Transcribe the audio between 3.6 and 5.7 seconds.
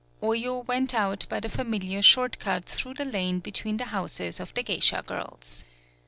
the houses of the geisha girls.